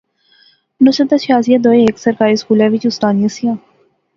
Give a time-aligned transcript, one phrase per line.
[0.85, 3.55] نصرت تے شازیہ دوئے ہیک سرکاری سکولے وچ اُستانیاں سیاں